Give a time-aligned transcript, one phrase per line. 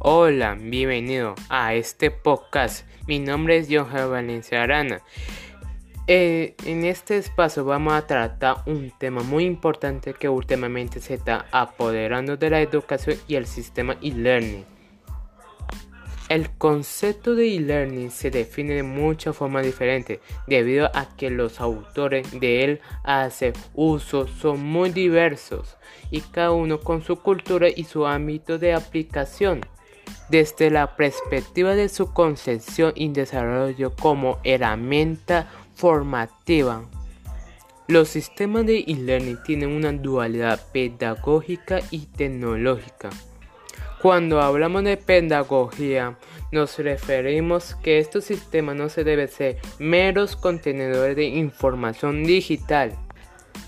[0.00, 2.86] Hola, bienvenido a este podcast.
[3.08, 5.02] Mi nombre es Johan Valencia Arana.
[6.06, 11.46] Eh, en este espacio vamos a tratar un tema muy importante que últimamente se está
[11.50, 14.64] apoderando de la educación y el sistema e-learning.
[16.28, 22.38] El concepto de e-learning se define de muchas formas diferentes debido a que los autores
[22.38, 25.76] de él hacen uso son muy diversos
[26.12, 29.60] y cada uno con su cultura y su ámbito de aplicación.
[30.28, 36.82] Desde la perspectiva de su concepción y desarrollo como herramienta formativa,
[37.86, 43.08] los sistemas de e-learning tienen una dualidad pedagógica y tecnológica.
[44.02, 46.18] Cuando hablamos de pedagogía,
[46.52, 52.92] nos referimos que estos sistemas no se deben ser meros contenedores de información digital,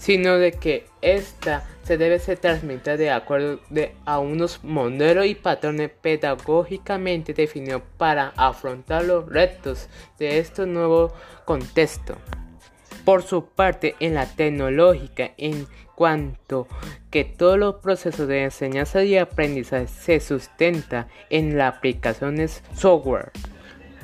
[0.00, 3.60] sino de que ésta se debe ser transmitida de acuerdo
[4.06, 11.12] a unos modelos y patrones pedagógicamente definidos para afrontar los retos de este nuevo
[11.44, 12.16] contexto.
[13.04, 16.66] Por su parte, en la tecnológica, en cuanto
[17.10, 23.32] que todos los procesos de enseñanza y aprendizaje se sustenta en las aplicaciones software,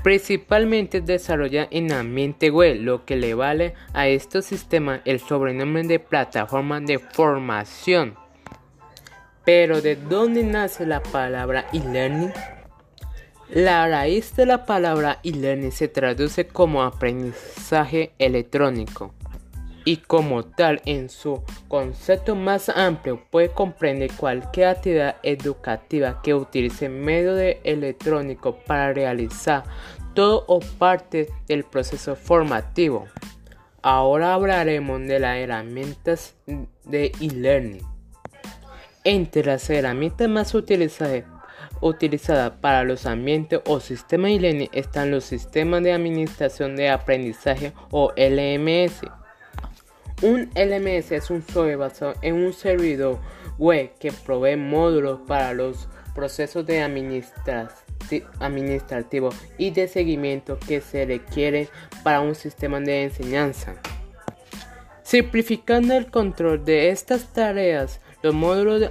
[0.07, 5.99] principalmente desarrolla en ambiente web, lo que le vale a estos sistemas el sobrenombre de
[5.99, 8.15] plataforma de formación.
[9.45, 12.33] Pero ¿de dónde nace la palabra e-learning?
[13.49, 19.13] La raíz de la palabra e-learning se traduce como aprendizaje electrónico
[19.87, 26.89] y como tal en su concepto más amplio puede comprender cualquier actividad educativa que utilice
[26.89, 29.63] medio de electrónico para realizar
[30.13, 33.07] todo o parte del proceso formativo.
[33.81, 36.35] Ahora hablaremos de las herramientas
[36.85, 37.87] de e-learning.
[39.05, 41.23] Entre las herramientas más utilizadas
[41.81, 48.13] utilizada para los ambientes o sistemas e-learning están los sistemas de administración de aprendizaje o
[48.17, 49.03] LMS.
[50.23, 53.19] Un LMS es un software basado en un servidor
[53.59, 56.81] web que provee módulos para los procesos de
[58.41, 59.29] administrativo
[59.59, 61.69] y de seguimiento que se requieren
[62.03, 63.75] para un sistema de enseñanza.
[65.03, 68.91] Simplificando el control de estas tareas, los módulos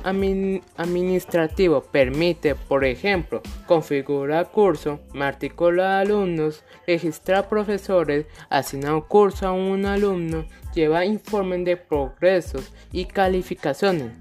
[0.78, 9.86] administrativos permiten, por ejemplo, configurar cursos, matricular alumnos, registrar profesores, asignar un curso a un
[9.86, 14.14] alumno, llevar informes de progresos y calificaciones.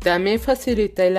[0.00, 1.16] También facilita el,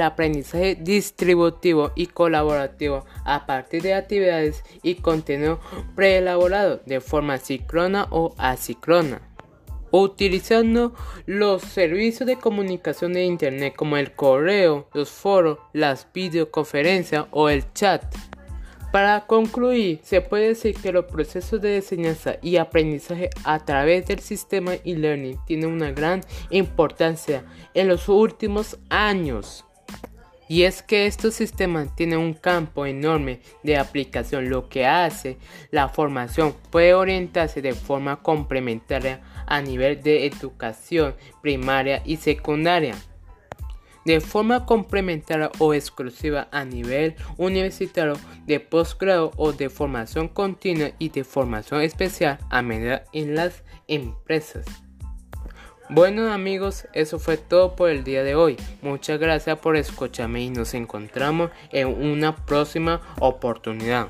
[0.00, 5.60] aprendizaje distributivo y colaborativo a partir de actividades y contenido
[5.94, 9.33] preelaborado de forma síncrona o asíncrona
[10.02, 10.92] utilizando
[11.26, 17.72] los servicios de comunicación de Internet como el correo, los foros, las videoconferencias o el
[17.74, 18.04] chat.
[18.90, 24.20] Para concluir, se puede decir que los procesos de enseñanza y aprendizaje a través del
[24.20, 27.44] sistema e-learning tienen una gran importancia
[27.74, 29.64] en los últimos años.
[30.54, 35.36] Y es que estos sistemas tienen un campo enorme de aplicación, lo que hace
[35.72, 42.94] la formación puede orientarse de forma complementaria a nivel de educación primaria y secundaria,
[44.04, 48.14] de forma complementaria o exclusiva a nivel universitario,
[48.46, 54.64] de posgrado o de formación continua y de formación especial a medida en las empresas.
[55.90, 58.56] Bueno amigos, eso fue todo por el día de hoy.
[58.80, 64.08] Muchas gracias por escucharme y nos encontramos en una próxima oportunidad.